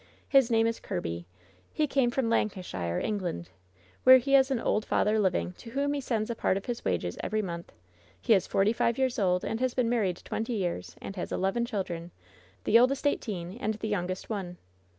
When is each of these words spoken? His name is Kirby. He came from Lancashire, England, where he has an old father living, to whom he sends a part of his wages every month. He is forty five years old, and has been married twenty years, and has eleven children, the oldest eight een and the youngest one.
His 0.27 0.49
name 0.49 0.65
is 0.65 0.79
Kirby. 0.79 1.27
He 1.71 1.85
came 1.85 2.09
from 2.09 2.27
Lancashire, 2.27 2.99
England, 2.99 3.49
where 4.03 4.17
he 4.17 4.33
has 4.33 4.49
an 4.49 4.59
old 4.59 4.83
father 4.83 5.19
living, 5.19 5.51
to 5.59 5.69
whom 5.69 5.93
he 5.93 6.01
sends 6.01 6.31
a 6.31 6.35
part 6.35 6.57
of 6.57 6.65
his 6.65 6.83
wages 6.83 7.19
every 7.23 7.43
month. 7.43 7.71
He 8.19 8.33
is 8.33 8.47
forty 8.47 8.73
five 8.73 8.97
years 8.97 9.19
old, 9.19 9.45
and 9.45 9.59
has 9.59 9.75
been 9.75 9.89
married 9.89 10.19
twenty 10.25 10.53
years, 10.53 10.95
and 10.99 11.15
has 11.17 11.31
eleven 11.31 11.67
children, 11.67 12.09
the 12.63 12.79
oldest 12.79 13.05
eight 13.05 13.27
een 13.29 13.59
and 13.59 13.75
the 13.75 13.87
youngest 13.89 14.27
one. 14.27 14.57